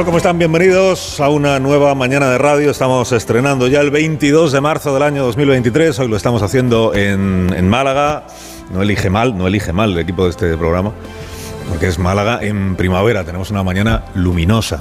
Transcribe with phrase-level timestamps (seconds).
[0.00, 0.06] Tal?
[0.06, 0.38] ¿Cómo están?
[0.38, 2.70] Bienvenidos a una nueva mañana de radio.
[2.70, 5.98] Estamos estrenando ya el 22 de marzo del año 2023.
[5.98, 8.24] Hoy lo estamos haciendo en, Málaga.
[8.70, 10.92] No elige mal, no elige mal el equipo de este programa,
[11.68, 13.24] porque es Málaga en primavera.
[13.24, 14.80] Tenemos una mañana luminosa.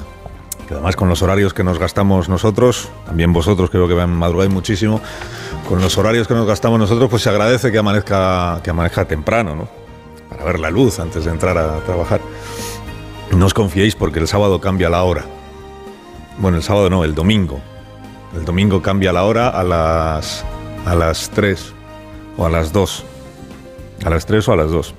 [0.67, 5.01] Que además con los horarios que nos gastamos nosotros, también vosotros creo que madrugáis muchísimo,
[5.67, 9.55] con los horarios que nos gastamos nosotros, pues se agradece que amanezca, que amanezca temprano,
[9.55, 9.67] ¿no?
[10.29, 12.21] Para ver la luz antes de entrar a trabajar.
[13.35, 15.25] No os confiéis porque el sábado cambia la hora.
[16.39, 17.59] Bueno, el sábado no, el domingo.
[18.35, 20.45] El domingo cambia la hora a las,
[20.85, 21.73] a las 3
[22.37, 23.05] o a las 2.
[24.05, 24.95] A las 3 o a las 2.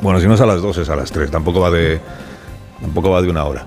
[0.00, 1.30] Bueno, si no es a las 2 es a las 3.
[1.30, 2.00] Tampoco va de,
[2.80, 3.66] tampoco va de una hora.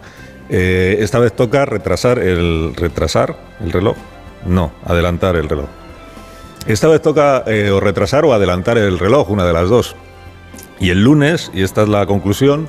[0.49, 3.95] Eh, esta vez toca retrasar el, retrasar el reloj.
[4.45, 5.67] No, adelantar el reloj.
[6.67, 9.95] Esta vez toca eh, o retrasar o adelantar el reloj, una de las dos.
[10.79, 12.67] Y el lunes, y esta es la conclusión,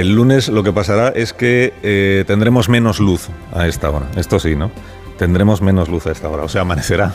[0.00, 4.06] el lunes lo que pasará es que eh, tendremos menos luz a esta hora.
[4.16, 4.70] Esto sí, ¿no?
[5.16, 6.42] Tendremos menos luz a esta hora.
[6.42, 7.14] O sea, amanecerá.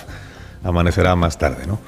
[0.63, 1.79] Amanecerá más tarde, ¿no?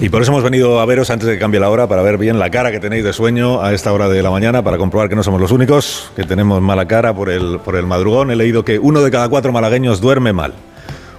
[0.00, 2.18] Y por eso hemos venido a veros antes de que cambie la hora, para ver
[2.18, 5.08] bien la cara que tenéis de sueño a esta hora de la mañana, para comprobar
[5.10, 8.30] que no somos los únicos, que tenemos mala cara por el, por el madrugón.
[8.30, 10.54] He leído que uno de cada cuatro malagueños duerme mal.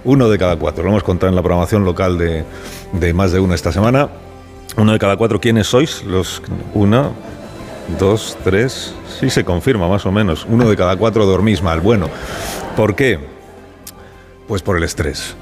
[0.04, 0.82] Uno de cada cuatro.
[0.82, 2.44] Lo hemos contado en la programación local de,
[2.92, 4.08] de más de uno esta semana.
[4.76, 6.04] Uno de cada cuatro, ¿quiénes sois?
[6.04, 6.42] Los
[6.74, 7.10] una,
[7.98, 10.46] dos, tres, sí se confirma más o menos.
[10.48, 11.80] Uno de cada cuatro dormís mal.
[11.80, 12.08] Bueno,
[12.76, 13.18] ¿por qué?
[14.48, 15.34] Pues por el estrés,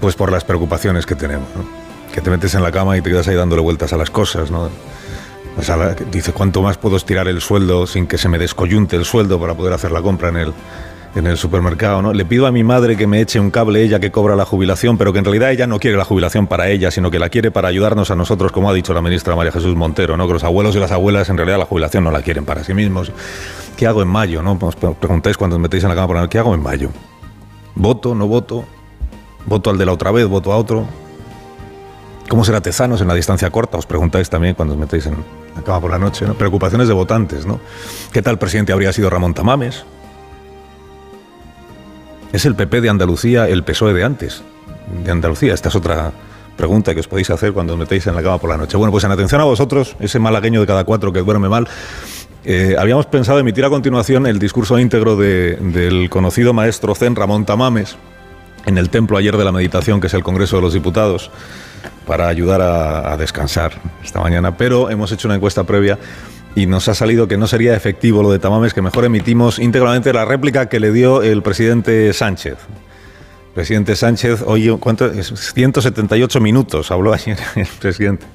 [0.00, 1.48] pues por las preocupaciones que tenemos.
[1.56, 1.64] ¿no?
[2.12, 4.50] Que te metes en la cama y te quedas ahí dándole vueltas a las cosas,
[4.50, 4.70] ¿no?
[5.58, 9.06] O sea, dice, ¿cuánto más puedo estirar el sueldo sin que se me descoyunte el
[9.06, 10.54] sueldo para poder hacer la compra en el,
[11.16, 12.02] en el supermercado?
[12.02, 12.12] ¿no?
[12.12, 14.98] Le pido a mi madre que me eche un cable, ella que cobra la jubilación,
[14.98, 17.50] pero que en realidad ella no quiere la jubilación para ella, sino que la quiere
[17.50, 20.26] para ayudarnos a nosotros, como ha dicho la ministra María Jesús Montero, ¿no?
[20.26, 22.74] que los abuelos y las abuelas en realidad la jubilación no la quieren para sí
[22.74, 23.10] mismos.
[23.76, 24.42] ¿Qué hago en mayo?
[24.42, 24.58] ¿no?
[24.60, 26.90] Os preguntáis cuando os metéis en la cama por ¿qué hago en mayo?
[27.74, 28.14] ¿Voto?
[28.14, 28.64] ¿No voto?
[29.46, 30.26] ¿Voto al de la otra vez?
[30.26, 30.86] ¿Voto a otro?
[32.28, 33.78] ¿Cómo será Tezanos en la distancia corta?
[33.78, 35.16] Os preguntáis también cuando os metéis en
[35.54, 36.34] la cama por la noche, ¿no?
[36.34, 37.60] Preocupaciones de votantes, ¿no?
[38.12, 39.84] ¿Qué tal presidente habría sido Ramón Tamames?
[42.36, 44.42] ¿Es el PP de Andalucía el PSOE de antes?
[45.02, 46.12] De Andalucía, esta es otra
[46.54, 48.76] pregunta que os podéis hacer cuando os metéis en la cama por la noche.
[48.76, 51.66] Bueno, pues en atención a vosotros, ese malagueño de cada cuatro que duerme mal,
[52.44, 57.46] eh, habíamos pensado emitir a continuación el discurso íntegro de- del conocido maestro zen Ramón
[57.46, 57.96] Tamames
[58.66, 61.30] en el templo ayer de la meditación, que es el Congreso de los Diputados,
[62.06, 63.72] para ayudar a descansar
[64.04, 64.58] esta mañana.
[64.58, 65.98] Pero hemos hecho una encuesta previa
[66.56, 70.12] y nos ha salido que no sería efectivo lo de Tamames, que mejor emitimos íntegramente
[70.12, 72.56] la réplica que le dio el presidente Sánchez.
[73.54, 75.06] Presidente Sánchez, hoy, ¿cuánto?
[75.06, 78.26] Es 178 minutos habló ayer el presidente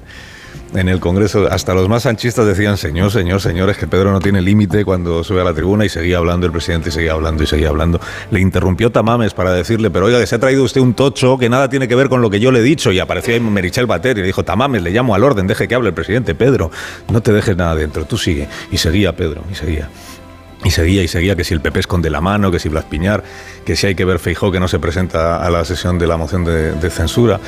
[0.74, 1.46] en el Congreso.
[1.50, 5.40] Hasta los más sanchistas decían, señor, señor, señores, que Pedro no tiene límite cuando sube
[5.40, 8.00] a la tribuna y seguía hablando el presidente y seguía hablando y seguía hablando.
[8.30, 11.48] Le interrumpió Tamames para decirle, pero oiga, que se ha traído usted un tocho que
[11.48, 12.92] nada tiene que ver con lo que yo le he dicho.
[12.92, 15.74] Y apareció ahí Merichel Bater y le dijo, Tamames, le llamo al orden, deje que
[15.74, 16.34] hable el presidente.
[16.34, 16.70] Pedro,
[17.10, 18.48] no te dejes nada dentro, tú sigue.
[18.70, 19.88] Y seguía Pedro, y seguía.
[20.64, 23.24] Y seguía y seguía que si el PP esconde la mano, que si Blas Piñar,
[23.64, 26.16] que si hay que ver Feijó que no se presenta a la sesión de la
[26.16, 27.40] moción de, de censura.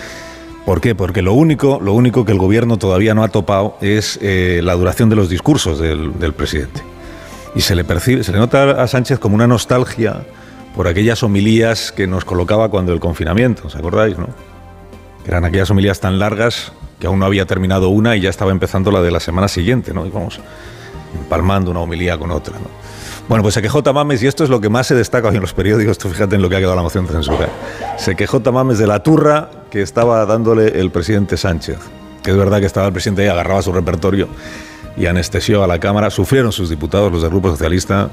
[0.64, 0.94] ¿Por qué?
[0.94, 4.74] Porque lo único, lo único que el gobierno todavía no ha topado es eh, la
[4.74, 6.82] duración de los discursos del, del presidente.
[7.54, 10.24] Y se le percibe, se le nota a Sánchez como una nostalgia
[10.74, 14.28] por aquellas homilías que nos colocaba cuando el confinamiento, ¿os acordáis, no?
[15.26, 18.90] Eran aquellas homilías tan largas que aún no había terminado una y ya estaba empezando
[18.90, 20.06] la de la semana siguiente, ¿no?
[20.06, 20.40] Y vamos
[21.14, 22.68] empalmando una homilía con otra, ¿no?
[23.28, 25.40] Bueno, pues se quejó Tamames, y esto es lo que más se destaca hoy en
[25.40, 27.48] los periódicos, tú fíjate en lo que ha quedado la moción de censura.
[27.96, 31.78] Se quejó Tamames de la turra que estaba dándole el presidente Sánchez.
[32.22, 34.28] Que es verdad que estaba el presidente ahí, agarraba su repertorio
[34.96, 36.10] y anestesió a la Cámara.
[36.10, 38.08] Sufrieron sus diputados, los del Grupo Socialista,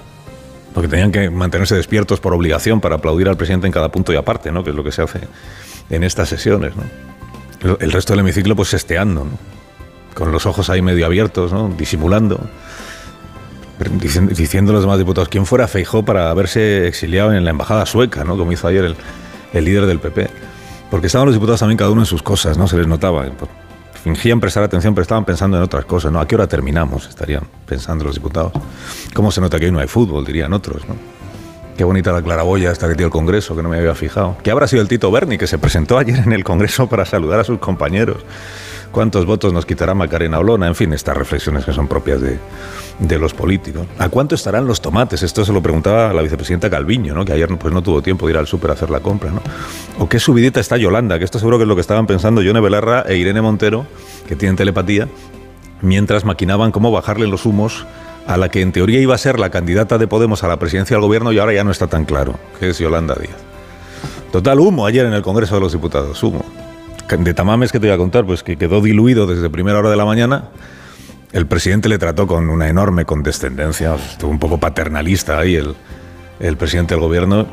[0.74, 4.16] porque tenían que mantenerse despiertos por obligación para aplaudir al presidente en cada punto y
[4.16, 4.63] aparte, ¿no?
[4.63, 5.19] Que es lo que se hace
[5.92, 7.78] en estas sesiones, ¿no?
[7.80, 9.28] El resto del hemiciclo, pues sesteando.
[10.16, 11.54] Con los ojos ahí medio abiertos.
[11.78, 12.40] Disimulando
[14.31, 18.24] diciendo a los demás diputados quién fuera Feijó para haberse exiliado en la embajada sueca,
[18.24, 18.36] ¿no?
[18.36, 18.96] Como hizo ayer
[19.54, 20.40] el líder del PP.
[20.91, 22.67] Porque estaban los diputados también cada uno en sus cosas, ¿no?
[22.67, 23.25] Se les notaba.
[24.03, 26.19] Fingían prestar atención, pero estaban pensando en otras cosas, ¿no?
[26.19, 27.07] ¿A qué hora terminamos?
[27.07, 28.51] Estarían pensando los diputados.
[29.13, 30.25] ¿Cómo se nota que hoy no hay fútbol?
[30.25, 30.95] Dirían otros, ¿no?
[31.77, 34.35] Qué bonita la claraboya hasta que dio el Congreso, que no me había fijado.
[34.43, 37.39] ¿Qué habrá sido el Tito Berni, que se presentó ayer en el Congreso para saludar
[37.39, 38.17] a sus compañeros?
[38.91, 40.67] ¿Cuántos votos nos quitará Macarena Olona?
[40.67, 42.38] En fin, estas reflexiones que son propias de,
[42.99, 43.88] de los políticos.
[43.97, 45.23] ¿A cuánto estarán los tomates?
[45.23, 47.23] Esto se lo preguntaba la vicepresidenta Calviño, ¿no?
[47.23, 49.31] que ayer pues, no tuvo tiempo de ir al súper a hacer la compra.
[49.31, 49.41] ¿no?
[49.97, 51.17] ¿O qué subidita está Yolanda?
[51.17, 53.85] Que esto seguro que es lo que estaban pensando Yone Belarra e Irene Montero,
[54.27, 55.07] que tienen telepatía,
[55.81, 57.85] mientras maquinaban cómo bajarle los humos
[58.27, 60.95] a la que en teoría iba a ser la candidata de Podemos a la presidencia
[60.95, 63.38] del gobierno y ahora ya no está tan claro, que es Yolanda Díaz.
[64.31, 66.45] Total, humo ayer en el Congreso de los Diputados, humo.
[67.12, 69.98] De tamames que te voy a contar, pues que quedó diluido desde primera hora de
[69.98, 70.46] la mañana.
[71.34, 75.75] El presidente le trató con una enorme condescendencia, estuvo un poco paternalista ahí el,
[76.40, 77.48] el presidente del gobierno,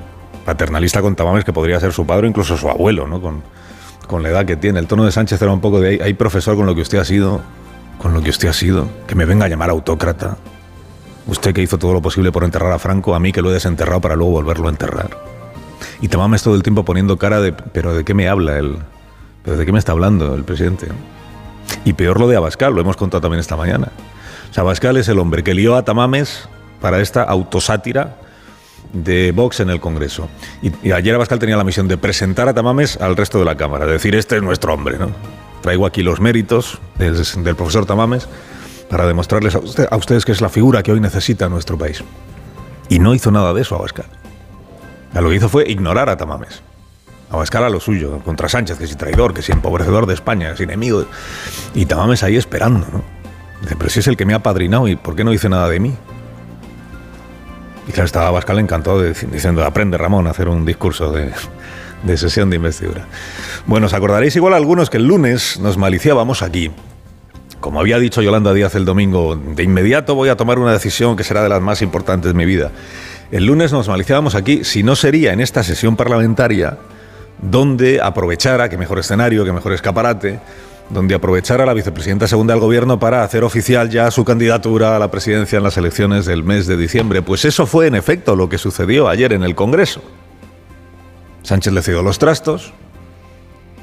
[0.44, 3.20] paternalista con tamames que podría ser su padre incluso su abuelo, ¿no?
[3.20, 3.42] Con,
[4.06, 4.78] con la edad que tiene.
[4.78, 7.04] El tono de Sánchez era un poco de, hay profesor con lo que usted ha
[7.04, 7.40] sido,
[8.00, 10.36] con lo que usted ha sido, que me venga a llamar autócrata.
[11.26, 13.54] Usted que hizo todo lo posible por enterrar a Franco, a mí que lo he
[13.54, 15.10] desenterrado para luego volverlo a enterrar.
[16.00, 18.78] Y Tamames todo el tiempo poniendo cara de, pero ¿de qué me habla él?
[19.44, 20.88] ¿Pero de qué me está hablando el presidente?
[21.84, 23.88] Y peor lo de Abascal, lo hemos contado también esta mañana.
[24.56, 26.48] Abascal es el hombre que lió a Tamames
[26.80, 28.16] para esta autosátira
[28.92, 30.28] de Vox en el Congreso.
[30.62, 33.86] Y, ayer Abascal tenía la misión de presentar a Tamames al resto de la Cámara,
[33.86, 35.10] de decir, este es nuestro hombre, ¿no?
[35.60, 38.28] Traigo aquí los méritos del, profesor Tamames
[38.88, 42.02] para demostrarles a, ustedes que es la figura que hoy necesita nuestro país.
[42.88, 44.06] Y no hizo nada de eso Abascal.
[45.14, 46.62] Lo que hizo fue ignorar a Tamames.
[47.30, 51.04] Abascal lo suyo, contra Sánchez, que es traidor, que es empobrecedor de España, es enemigo.
[51.74, 53.02] Y Tamames ahí esperando, ¿no?
[53.60, 55.68] Dice, pero si es el que me ha padrinado, ¿y por qué no dice nada
[55.68, 55.94] de mí?
[57.86, 61.32] Y claro, estaba Abascal encantado diciendo, aprende Ramón a hacer un discurso de,
[62.02, 63.06] de sesión de investidura.
[63.66, 66.70] Bueno, os acordaréis igual algunos que el lunes nos maliciábamos aquí.
[67.60, 71.24] Como había dicho Yolanda Díaz el domingo, de inmediato voy a tomar una decisión que
[71.24, 72.70] será de las más importantes de mi vida.
[73.32, 76.78] El lunes nos maliciábamos aquí si no sería en esta sesión parlamentaria
[77.40, 80.40] donde aprovechara, que mejor escenario, que mejor escaparate,
[80.90, 85.10] donde aprovechara la vicepresidenta segunda del gobierno para hacer oficial ya su candidatura a la
[85.10, 87.22] presidencia en las elecciones del mes de diciembre.
[87.22, 90.02] Pues eso fue en efecto lo que sucedió ayer en el Congreso.
[91.42, 92.72] Sánchez le cedió los trastos,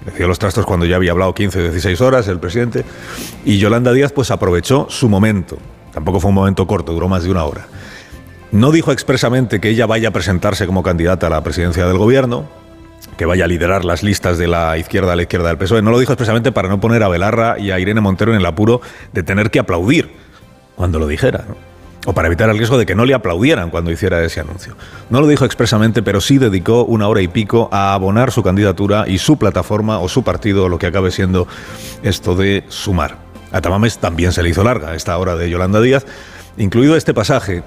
[0.06, 2.84] le cedió los trastos cuando ya había hablado 15 o 16 horas el presidente,
[3.44, 5.58] y Yolanda Díaz pues aprovechó su momento.
[5.94, 7.68] Tampoco fue un momento corto, duró más de una hora.
[8.52, 12.48] No dijo expresamente que ella vaya a presentarse como candidata a la presidencia del gobierno,
[13.18, 15.82] que vaya a liderar las listas de la izquierda a la izquierda del PSOE.
[15.82, 18.46] No lo dijo expresamente para no poner a Belarra y a Irene Montero en el
[18.46, 18.82] apuro
[19.14, 20.12] de tener que aplaudir
[20.76, 21.46] cuando lo dijera.
[22.08, 24.76] o para evitar el riesgo de que no le aplaudieran cuando hiciera ese anuncio.
[25.10, 29.06] No lo dijo expresamente, pero sí dedicó una hora y pico a abonar su candidatura
[29.08, 31.48] y su plataforma o su partido, lo que acabe siendo
[32.04, 33.18] esto de sumar.
[33.52, 36.06] A Tamames también se le hizo larga esta hora de Yolanda Díaz,
[36.58, 37.64] incluido este pasaje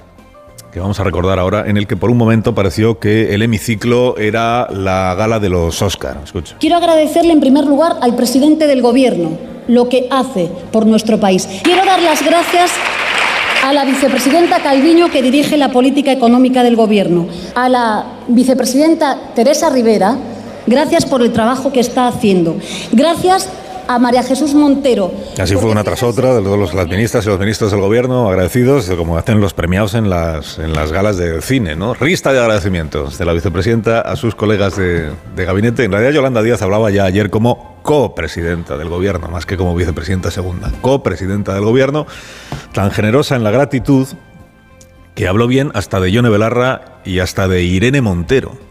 [0.73, 4.17] que vamos a recordar ahora, en el que por un momento pareció que el hemiciclo
[4.19, 6.19] era la gala de los Oscar.
[6.23, 6.57] Escucha.
[6.61, 9.31] Quiero agradecerle en primer lugar al presidente del Gobierno
[9.67, 11.49] lo que hace por nuestro país.
[11.63, 12.71] Quiero dar las gracias
[13.65, 19.71] a la vicepresidenta Calviño, que dirige la política económica del Gobierno, a la vicepresidenta Teresa
[19.71, 20.17] Rivera,
[20.67, 22.57] gracias por el trabajo que está haciendo.
[22.93, 23.49] Gracias
[23.89, 25.11] a María Jesús Montero.
[25.41, 28.89] Así fue una tras otra de los, las ministras y los ministros del gobierno agradecidos,
[28.91, 31.95] como hacen los premiados en las, en las galas de cine, ¿no?
[31.95, 35.85] Rista de agradecimientos de la vicepresidenta a sus colegas de, de gabinete.
[35.85, 40.31] En realidad, Yolanda Díaz hablaba ya ayer como copresidenta del gobierno, más que como vicepresidenta
[40.31, 40.71] segunda.
[40.83, 42.07] Copresidenta del gobierno,
[42.75, 44.07] tan generosa en la gratitud
[45.15, 48.68] que habló bien hasta de Yone Belarra y hasta de Irene Montero.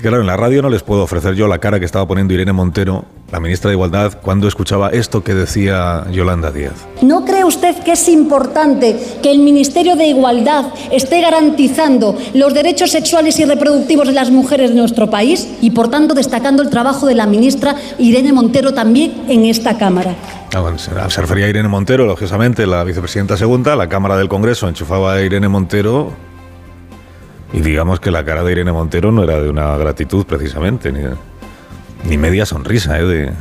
[0.00, 2.52] Claro, en la radio no les puedo ofrecer yo la cara que estaba poniendo Irene
[2.52, 6.86] Montero, la ministra de Igualdad, cuando escuchaba esto que decía Yolanda Díaz.
[7.02, 12.90] ¿No cree usted que es importante que el Ministerio de Igualdad esté garantizando los derechos
[12.90, 17.06] sexuales y reproductivos de las mujeres de nuestro país y, por tanto, destacando el trabajo
[17.06, 20.14] de la ministra Irene Montero también en esta Cámara?
[20.54, 24.68] Ah, bueno, se refería a Irene Montero, lógicamente, la vicepresidenta segunda, la Cámara del Congreso
[24.68, 26.12] enchufaba a Irene Montero
[27.54, 31.02] y digamos que la cara de Irene Montero no era de una gratitud precisamente, ni,
[32.08, 33.04] ni media sonrisa, ¿eh?
[33.04, 33.32] de,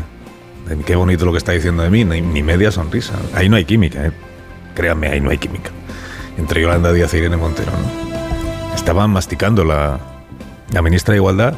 [0.86, 3.16] qué bonito lo que está diciendo de mí, ni, ni media sonrisa.
[3.34, 4.12] Ahí no hay química, ¿eh?
[4.76, 5.72] créanme, ahí no hay química.
[6.38, 8.76] Entre Yolanda Díaz e Irene Montero, ¿no?
[8.76, 10.00] Estaban masticando la,
[10.72, 11.56] la ministra de Igualdad.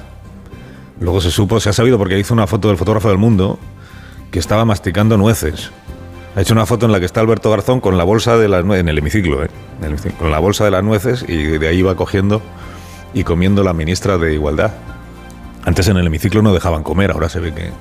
[1.02, 3.60] Luego se supo, se ha sabido porque hizo una foto del fotógrafo del mundo
[4.32, 5.72] que estaba masticando nueces.
[6.36, 8.66] Ha hecho una foto en la que está Alberto Garzón con la bolsa de las
[8.66, 9.50] nueces, en el hemiciclo, ¿eh?
[10.20, 12.42] Con la bolsa de las nueces y de ahí va cogiendo
[13.14, 14.72] y comiendo la ministra de Igualdad.
[15.64, 17.72] Antes en el hemiciclo no dejaban comer, ahora se ve que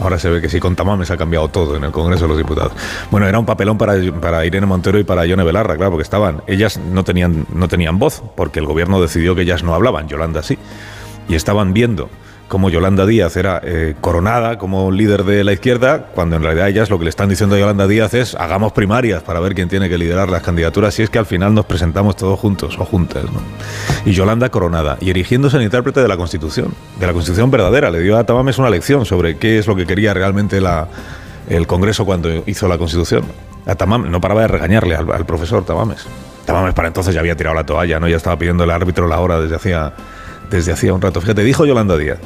[0.00, 2.38] Ahora se ve que sí, con Tamames ha cambiado todo en el Congreso de los
[2.38, 2.72] Diputados.
[3.10, 6.42] Bueno, era un papelón para, para Irene Montero y para Yone Belarra, claro, porque estaban,
[6.48, 10.42] ellas no tenían, no tenían voz, porque el gobierno decidió que ellas no hablaban, Yolanda
[10.42, 10.58] sí.
[11.28, 12.08] Y estaban viendo
[12.52, 16.90] como Yolanda Díaz era eh, coronada como líder de la izquierda, cuando en realidad ellas
[16.90, 19.88] lo que le están diciendo a Yolanda Díaz es hagamos primarias para ver quién tiene
[19.88, 23.24] que liderar las candidaturas, si es que al final nos presentamos todos juntos o juntas.
[24.04, 28.00] Y Yolanda coronada, y erigiéndose en intérprete de la Constitución, de la Constitución verdadera, le
[28.00, 30.60] dio a Tamames una lección sobre qué es lo que quería realmente
[31.48, 33.24] el Congreso cuando hizo la Constitución.
[33.78, 36.04] Tamames, no paraba de regañarle al, al profesor Tamames.
[36.44, 38.08] Tamames para entonces ya había tirado la toalla, ¿no?
[38.08, 39.94] ya estaba pidiendo el árbitro la hora desde hacía
[40.56, 41.20] desde hacía un rato.
[41.20, 42.18] Fíjate, dijo Yolanda Díaz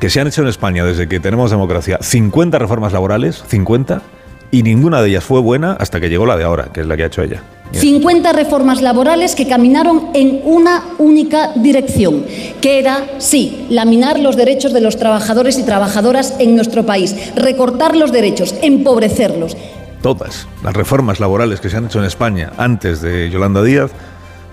[0.00, 4.02] que se han hecho en España desde que tenemos democracia 50 reformas laborales, 50,
[4.50, 6.96] y ninguna de ellas fue buena hasta que llegó la de ahora, que es la
[6.96, 7.42] que ha hecho ella.
[7.72, 12.24] 50 reformas laborales que caminaron en una única dirección,
[12.60, 17.96] que era, sí, laminar los derechos de los trabajadores y trabajadoras en nuestro país, recortar
[17.96, 19.56] los derechos, empobrecerlos.
[20.00, 23.90] Todas las reformas laborales que se han hecho en España antes de Yolanda Díaz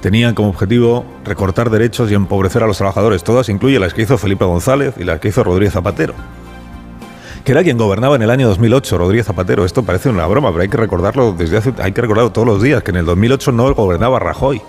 [0.03, 3.23] tenían como objetivo recortar derechos y empobrecer a los trabajadores.
[3.23, 6.13] Todas incluye las que hizo Felipe González y las que hizo Rodríguez Zapatero.
[7.45, 9.63] Que era quien gobernaba en el año 2008, Rodríguez Zapatero.
[9.63, 12.61] Esto parece una broma, pero hay que recordarlo desde hace, hay que recordarlo todos los
[12.61, 14.61] días, que en el 2008 no gobernaba Rajoy,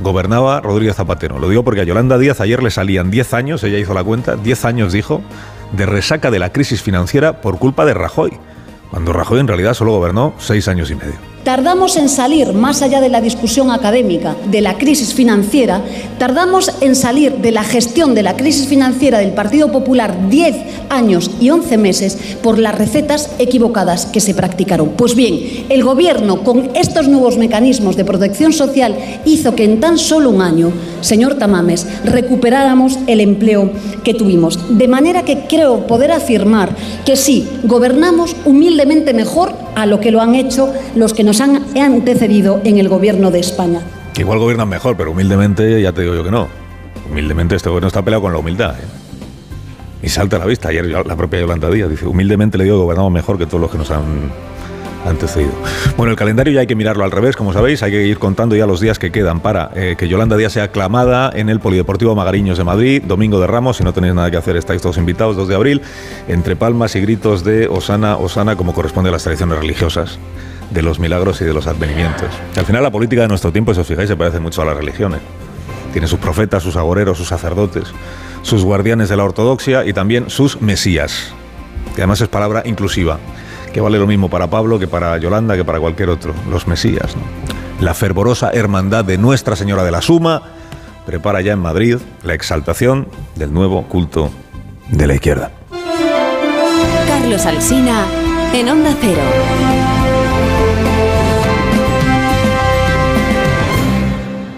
[0.00, 1.38] gobernaba Rodríguez Zapatero.
[1.38, 4.36] Lo digo porque a Yolanda Díaz ayer le salían 10 años, ella hizo la cuenta,
[4.36, 5.20] 10 años dijo,
[5.72, 8.32] de resaca de la crisis financiera por culpa de Rajoy,
[8.90, 11.29] cuando Rajoy en realidad solo gobernó 6 años y medio.
[11.44, 15.82] Tardamos en salir, más allá de la discusión académica, de la crisis financiera,
[16.18, 20.56] tardamos en salir de la gestión de la crisis financiera del Partido Popular 10
[20.90, 24.90] años y 11 meses por las recetas equivocadas que se practicaron.
[24.90, 28.94] Pues bien, el Gobierno, con estos nuevos mecanismos de protección social,
[29.24, 30.70] hizo que en tan solo un año,
[31.00, 33.70] señor Tamames, recuperáramos el empleo
[34.04, 34.58] que tuvimos.
[34.76, 40.20] De manera que creo poder afirmar que sí, gobernamos humildemente mejor a lo que lo
[40.20, 43.80] han hecho los que nos han antecedido en el gobierno de España.
[44.18, 46.48] Igual gobiernan mejor, pero humildemente ya te digo yo que no.
[47.10, 48.74] Humildemente este gobierno está peleado con la humildad.
[48.74, 48.84] ¿eh?
[50.02, 50.68] Y salta a la vista.
[50.68, 53.70] Ayer la propia Yolanda Díaz dice, humildemente le digo que gobernamos mejor que todos los
[53.70, 54.30] que nos han
[55.04, 55.52] antecedido.
[55.96, 58.56] Bueno, el calendario ya hay que mirarlo al revés, como sabéis, hay que ir contando
[58.56, 62.14] ya los días que quedan para eh, que Yolanda Díaz sea aclamada en el Polideportivo
[62.14, 65.36] Magariños de Madrid, domingo de Ramos, si no tenéis nada que hacer, estáis todos invitados,
[65.36, 65.82] 2 de abril,
[66.28, 70.18] entre palmas y gritos de Osana, Osana, como corresponde a las tradiciones religiosas
[70.70, 72.28] de los milagros y de los advenimientos.
[72.56, 74.76] Al final la política de nuestro tiempo, si os fijáis, se parece mucho a las
[74.76, 75.20] religiones.
[75.92, 77.84] Tiene sus profetas, sus agoreros, sus sacerdotes,
[78.42, 81.32] sus guardianes de la ortodoxia y también sus mesías,
[81.96, 83.18] que además es palabra inclusiva
[83.72, 87.14] que vale lo mismo para Pablo que para Yolanda, que para cualquier otro, los Mesías.
[87.80, 90.42] La fervorosa hermandad de Nuestra Señora de la Suma
[91.06, 94.30] prepara ya en Madrid la exaltación del nuevo culto
[94.88, 95.50] de la izquierda.
[97.06, 98.06] Carlos Alsina
[98.52, 99.79] en Onda Cero.